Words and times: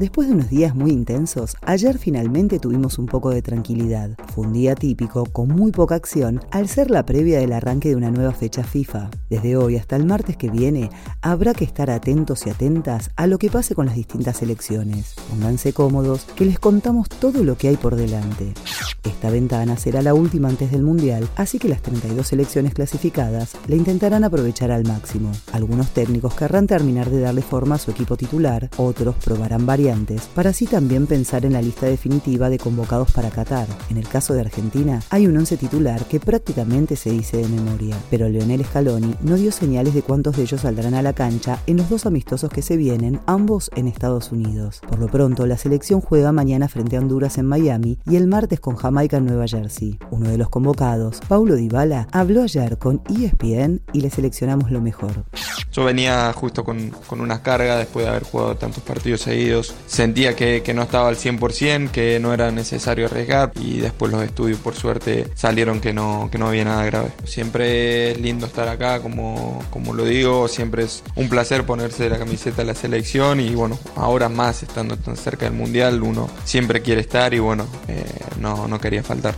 Después 0.00 0.28
de 0.28 0.34
unos 0.34 0.48
días 0.48 0.74
muy 0.74 0.92
intensos, 0.92 1.58
ayer 1.60 1.98
finalmente 1.98 2.58
tuvimos 2.58 2.98
un 2.98 3.04
poco 3.04 3.28
de 3.28 3.42
tranquilidad. 3.42 4.08
Fue 4.34 4.46
un 4.46 4.54
día 4.54 4.74
típico, 4.74 5.26
con 5.26 5.48
muy 5.48 5.72
poca 5.72 5.94
acción, 5.94 6.40
al 6.52 6.68
ser 6.68 6.90
la 6.90 7.04
previa 7.04 7.38
del 7.38 7.52
arranque 7.52 7.90
de 7.90 7.96
una 7.96 8.10
nueva 8.10 8.32
fecha 8.32 8.64
FIFA. 8.64 9.10
Desde 9.28 9.58
hoy 9.58 9.76
hasta 9.76 9.96
el 9.96 10.06
martes 10.06 10.38
que 10.38 10.48
viene, 10.48 10.88
habrá 11.20 11.52
que 11.52 11.66
estar 11.66 11.90
atentos 11.90 12.46
y 12.46 12.50
atentas 12.50 13.10
a 13.14 13.26
lo 13.26 13.36
que 13.36 13.50
pase 13.50 13.74
con 13.74 13.84
las 13.84 13.94
distintas 13.94 14.40
elecciones. 14.40 15.16
Pónganse 15.28 15.74
cómodos, 15.74 16.24
que 16.34 16.46
les 16.46 16.58
contamos 16.58 17.10
todo 17.10 17.44
lo 17.44 17.58
que 17.58 17.68
hay 17.68 17.76
por 17.76 17.94
delante. 17.94 18.54
Esta 19.04 19.30
ventana 19.30 19.76
será 19.76 20.02
la 20.02 20.14
última 20.14 20.48
antes 20.48 20.70
del 20.70 20.82
Mundial, 20.82 21.28
así 21.36 21.58
que 21.58 21.68
las 21.68 21.82
32 21.82 22.26
selecciones 22.26 22.74
clasificadas 22.74 23.52
la 23.66 23.76
intentarán 23.76 24.24
aprovechar 24.24 24.70
al 24.70 24.84
máximo. 24.84 25.32
Algunos 25.52 25.90
técnicos 25.90 26.34
querrán 26.34 26.66
terminar 26.66 27.10
de 27.10 27.20
darle 27.20 27.42
forma 27.42 27.76
a 27.76 27.78
su 27.78 27.90
equipo 27.90 28.16
titular, 28.16 28.68
otros 28.76 29.16
probarán 29.16 29.66
variantes 29.66 30.28
para 30.34 30.50
así 30.50 30.66
también 30.66 31.06
pensar 31.06 31.44
en 31.44 31.54
la 31.54 31.62
lista 31.62 31.86
definitiva 31.86 32.50
de 32.50 32.58
convocados 32.58 33.12
para 33.12 33.30
Qatar. 33.30 33.66
En 33.88 33.96
el 33.96 34.08
caso 34.08 34.34
de 34.34 34.40
Argentina, 34.40 35.00
hay 35.10 35.26
un 35.26 35.36
once 35.36 35.56
titular 35.56 36.04
que 36.04 36.20
prácticamente 36.20 36.96
se 36.96 37.10
dice 37.10 37.38
de 37.38 37.48
memoria, 37.48 37.96
pero 38.10 38.28
Leonel 38.28 38.64
Scaloni 38.64 39.14
no 39.22 39.36
dio 39.36 39.52
señales 39.52 39.94
de 39.94 40.02
cuántos 40.02 40.36
de 40.36 40.42
ellos 40.42 40.62
saldrán 40.62 40.94
a 40.94 41.02
la 41.02 41.12
cancha 41.12 41.60
en 41.66 41.76
los 41.76 41.88
dos 41.88 42.06
amistosos 42.06 42.50
que 42.50 42.62
se 42.62 42.76
vienen, 42.76 43.20
ambos 43.26 43.70
en 43.74 43.88
Estados 43.88 44.32
Unidos. 44.32 44.80
Por 44.88 44.98
lo 44.98 45.08
pronto, 45.08 45.46
la 45.46 45.56
selección 45.56 46.00
juega 46.00 46.32
mañana 46.32 46.68
frente 46.68 46.96
a 46.96 47.00
Honduras 47.00 47.38
en 47.38 47.46
Miami 47.46 47.98
y 48.06 48.16
el 48.16 48.26
martes 48.26 48.60
con 48.60 48.76
Jamaica 48.90 49.18
en 49.18 49.26
Nueva 49.26 49.46
Jersey. 49.46 49.96
Uno 50.10 50.30
de 50.30 50.36
los 50.36 50.48
convocados, 50.48 51.20
Paulo 51.28 51.54
Dybala, 51.54 52.08
habló 52.10 52.42
ayer 52.42 52.76
con 52.76 53.00
ESPN 53.08 53.82
y 53.92 54.00
le 54.00 54.10
seleccionamos 54.10 54.72
lo 54.72 54.80
mejor. 54.80 55.26
Yo 55.70 55.84
venía 55.84 56.32
justo 56.32 56.64
con, 56.64 56.90
con 57.06 57.20
una 57.20 57.40
carga 57.40 57.76
después 57.76 58.04
de 58.04 58.10
haber 58.10 58.24
jugado 58.24 58.56
tantos 58.56 58.82
partidos 58.82 59.20
seguidos 59.20 59.72
sentía 59.86 60.34
que, 60.34 60.62
no 60.74 60.82
estaba 60.82 61.08
al 61.08 61.16
100%, 61.16 61.90
que 61.90 62.18
no 62.20 62.32
era 62.32 62.50
necesario 62.50 63.06
arriesgar 63.06 63.52
y 63.60 63.78
después 63.78 64.10
los 64.10 64.22
estudios 64.22 64.58
por 64.58 64.74
suerte 64.74 65.28
salieron 65.34 65.80
que 65.80 65.92
no, 65.92 66.28
que 66.32 66.38
no 66.38 66.48
había 66.48 66.64
nada 66.64 66.84
grave. 66.84 67.10
Siempre 67.24 68.12
es 68.12 68.20
lindo 68.20 68.46
estar 68.46 68.68
acá, 68.68 69.00
como, 69.00 69.62
como 69.70 69.94
lo 69.94 70.04
digo, 70.04 70.48
siempre 70.48 70.84
es 70.84 71.02
un 71.14 71.28
placer 71.28 71.64
ponerse 71.64 72.08
la 72.08 72.18
camiseta 72.18 72.62
de 72.62 72.64
la 72.64 72.74
selección 72.74 73.40
y 73.40 73.54
bueno, 73.54 73.78
ahora 73.96 74.28
más 74.28 74.62
estando 74.62 74.96
tan 74.96 75.16
cerca 75.16 75.44
del 75.44 75.54
Mundial, 75.54 76.02
uno 76.02 76.28
siempre 76.44 76.82
quiere 76.82 77.00
estar 77.00 77.34
y 77.34 77.38
bueno, 77.38 77.66
eh, 77.88 78.04
no, 78.40 78.68
no 78.68 78.79
quería 78.80 79.02
faltar. 79.02 79.34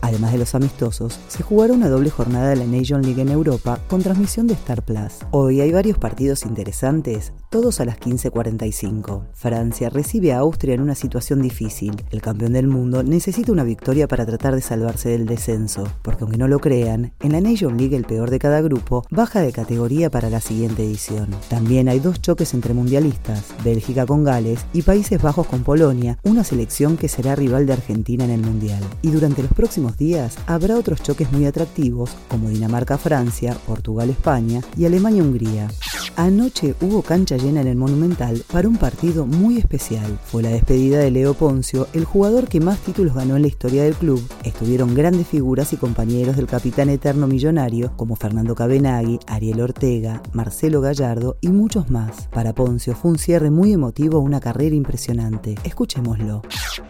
Además 0.00 0.32
de 0.32 0.38
los 0.38 0.54
amistosos, 0.54 1.18
se 1.28 1.42
jugará 1.42 1.72
una 1.72 1.88
doble 1.88 2.10
jornada 2.10 2.50
de 2.50 2.56
la 2.56 2.66
Nation 2.66 3.02
League 3.02 3.20
en 3.20 3.28
Europa 3.28 3.78
con 3.88 4.02
transmisión 4.02 4.46
de 4.46 4.54
Star 4.54 4.82
Plus. 4.82 5.18
Hoy 5.30 5.60
hay 5.60 5.72
varios 5.72 5.98
partidos 5.98 6.44
interesantes, 6.44 7.32
todos 7.50 7.80
a 7.80 7.84
las 7.84 7.98
15.45. 7.98 9.26
Francia 9.32 9.90
recibe 9.90 10.32
a 10.32 10.38
Austria 10.38 10.74
en 10.74 10.80
una 10.80 10.94
situación 10.94 11.40
difícil. 11.42 12.02
El 12.10 12.20
campeón 12.20 12.52
del 12.52 12.66
mundo 12.66 13.02
necesita 13.02 13.52
una 13.52 13.64
victoria 13.64 14.08
para 14.08 14.26
tratar 14.26 14.54
de 14.54 14.60
salvarse 14.60 15.08
del 15.08 15.26
descenso, 15.26 15.84
porque 16.02 16.24
aunque 16.24 16.38
no 16.38 16.48
lo 16.48 16.58
crean, 16.58 17.12
en 17.20 17.32
la 17.32 17.40
Nation 17.40 17.76
League 17.76 17.96
el 17.96 18.04
peor 18.04 18.30
de 18.30 18.38
cada 18.38 18.60
grupo 18.60 19.04
baja 19.10 19.40
de 19.40 19.52
categoría 19.52 20.10
para 20.10 20.30
la 20.30 20.40
siguiente 20.40 20.84
edición. 20.84 21.28
También 21.48 21.88
hay 21.88 22.00
dos 22.00 22.20
choques 22.20 22.54
entre 22.54 22.74
mundialistas, 22.74 23.54
Bélgica 23.64 24.06
con 24.06 24.24
Gales 24.24 24.66
y 24.72 24.82
Países 24.82 25.20
Bajos 25.22 25.46
con 25.46 25.62
Polonia, 25.62 26.18
una 26.22 26.44
selección 26.44 26.96
que 26.96 27.08
será 27.08 27.36
rival 27.36 27.66
de 27.66 27.74
Argentina 27.74 28.24
en 28.24 28.30
el 28.30 28.40
Mundial. 28.40 28.81
Y 29.02 29.10
durante 29.10 29.42
los 29.42 29.52
próximos 29.52 29.96
días 29.96 30.36
habrá 30.46 30.76
otros 30.76 31.02
choques 31.02 31.30
muy 31.32 31.46
atractivos 31.46 32.10
como 32.28 32.48
Dinamarca-Francia, 32.48 33.56
Portugal-España 33.66 34.60
y 34.76 34.86
Alemania-Hungría. 34.86 35.68
Anoche 36.16 36.74
hubo 36.80 37.02
cancha 37.02 37.36
llena 37.36 37.62
en 37.62 37.68
el 37.68 37.76
Monumental 37.76 38.44
para 38.52 38.68
un 38.68 38.76
partido 38.76 39.24
muy 39.24 39.56
especial. 39.56 40.18
Fue 40.26 40.42
la 40.42 40.50
despedida 40.50 40.98
de 40.98 41.10
Leo 41.10 41.32
Poncio, 41.34 41.88
el 41.94 42.04
jugador 42.04 42.48
que 42.48 42.60
más 42.60 42.78
títulos 42.80 43.14
ganó 43.14 43.36
en 43.36 43.42
la 43.42 43.48
historia 43.48 43.84
del 43.84 43.94
club. 43.94 44.22
Estuvieron 44.44 44.94
grandes 44.94 45.26
figuras 45.26 45.72
y 45.72 45.76
compañeros 45.76 46.36
del 46.36 46.46
capitán 46.46 46.90
eterno 46.90 47.26
millonario 47.26 47.92
como 47.96 48.16
Fernando 48.16 48.54
Cabenagui, 48.54 49.20
Ariel 49.26 49.60
Ortega, 49.60 50.22
Marcelo 50.32 50.80
Gallardo 50.80 51.38
y 51.40 51.48
muchos 51.48 51.90
más. 51.90 52.28
Para 52.28 52.52
Poncio 52.52 52.94
fue 52.94 53.12
un 53.12 53.18
cierre 53.18 53.50
muy 53.50 53.72
emotivo, 53.72 54.18
una 54.18 54.40
carrera 54.40 54.74
impresionante. 54.74 55.54
Escuchémoslo. 55.64 56.42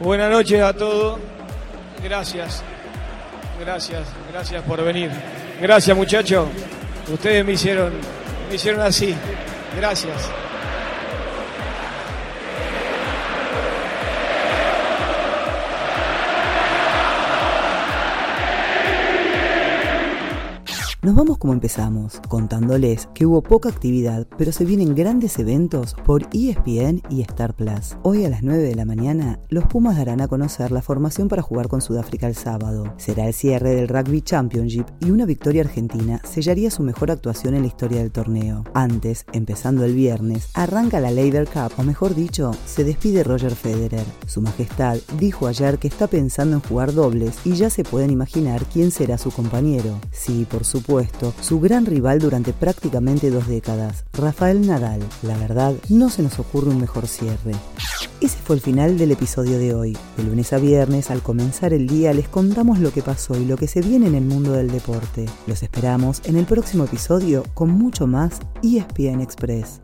Buenas 0.00 0.30
noches 0.30 0.60
a 0.60 0.72
todos. 0.72 1.18
Gracias. 2.04 2.62
Gracias, 3.58 4.06
gracias 4.30 4.62
por 4.64 4.84
venir. 4.84 5.10
Gracias 5.58 5.96
muchachos. 5.96 6.48
Ustedes 7.10 7.42
me 7.46 7.52
hicieron, 7.52 7.94
me 8.50 8.56
hicieron 8.56 8.82
así. 8.82 9.14
Gracias. 9.74 10.30
Nos 21.04 21.16
vamos 21.16 21.36
como 21.36 21.52
empezamos, 21.52 22.18
contándoles 22.30 23.10
que 23.12 23.26
hubo 23.26 23.42
poca 23.42 23.68
actividad, 23.68 24.26
pero 24.38 24.52
se 24.52 24.64
vienen 24.64 24.94
grandes 24.94 25.38
eventos 25.38 25.94
por 26.06 26.22
ESPN 26.32 27.02
y 27.10 27.20
Star 27.20 27.52
Plus. 27.52 27.98
Hoy 28.02 28.24
a 28.24 28.30
las 28.30 28.42
9 28.42 28.62
de 28.62 28.74
la 28.74 28.86
mañana, 28.86 29.38
los 29.50 29.64
Pumas 29.64 29.98
darán 29.98 30.22
a 30.22 30.28
conocer 30.28 30.72
la 30.72 30.80
formación 30.80 31.28
para 31.28 31.42
jugar 31.42 31.68
con 31.68 31.82
Sudáfrica 31.82 32.26
el 32.26 32.34
sábado. 32.34 32.94
Será 32.96 33.26
el 33.26 33.34
cierre 33.34 33.74
del 33.74 33.88
Rugby 33.88 34.22
Championship 34.22 34.86
y 35.00 35.10
una 35.10 35.26
victoria 35.26 35.60
argentina 35.60 36.22
sellaría 36.24 36.70
su 36.70 36.82
mejor 36.82 37.10
actuación 37.10 37.54
en 37.54 37.60
la 37.60 37.68
historia 37.68 37.98
del 37.98 38.10
torneo. 38.10 38.64
Antes, 38.72 39.26
empezando 39.34 39.84
el 39.84 39.94
viernes, 39.94 40.48
arranca 40.54 41.00
la 41.00 41.10
Labour 41.10 41.46
Cup, 41.48 41.72
o 41.76 41.82
mejor 41.82 42.14
dicho, 42.14 42.52
se 42.64 42.82
despide 42.82 43.24
Roger 43.24 43.54
Federer. 43.54 44.06
Su 44.26 44.40
Majestad 44.40 44.96
dijo 45.18 45.48
ayer 45.48 45.78
que 45.78 45.88
está 45.88 46.06
pensando 46.06 46.56
en 46.56 46.62
jugar 46.62 46.94
dobles 46.94 47.36
y 47.44 47.56
ya 47.56 47.68
se 47.68 47.84
pueden 47.84 48.10
imaginar 48.10 48.64
quién 48.72 48.90
será 48.90 49.18
su 49.18 49.30
compañero. 49.30 50.00
Sí, 50.10 50.46
por 50.50 50.64
supuesto 50.64 50.93
su 51.40 51.60
gran 51.60 51.86
rival 51.86 52.18
durante 52.18 52.52
prácticamente 52.52 53.30
dos 53.30 53.48
décadas, 53.48 54.04
Rafael 54.12 54.66
Nadal. 54.66 55.00
La 55.22 55.36
verdad, 55.36 55.74
no 55.88 56.08
se 56.08 56.22
nos 56.22 56.38
ocurre 56.38 56.70
un 56.70 56.80
mejor 56.80 57.08
cierre. 57.08 57.52
Ese 58.20 58.38
fue 58.38 58.56
el 58.56 58.62
final 58.62 58.96
del 58.96 59.10
episodio 59.10 59.58
de 59.58 59.74
hoy. 59.74 59.98
De 60.16 60.22
lunes 60.22 60.52
a 60.52 60.58
viernes, 60.58 61.10
al 61.10 61.22
comenzar 61.22 61.72
el 61.72 61.86
día, 61.86 62.12
les 62.12 62.28
contamos 62.28 62.78
lo 62.78 62.92
que 62.92 63.02
pasó 63.02 63.36
y 63.36 63.44
lo 63.44 63.56
que 63.56 63.66
se 63.66 63.80
viene 63.80 64.06
en 64.06 64.14
el 64.14 64.24
mundo 64.24 64.52
del 64.52 64.70
deporte. 64.70 65.26
Los 65.46 65.62
esperamos 65.62 66.22
en 66.24 66.36
el 66.36 66.44
próximo 66.44 66.84
episodio 66.84 67.44
con 67.54 67.70
mucho 67.70 68.06
más 68.06 68.40
ESPN 68.62 69.20
Express. 69.20 69.80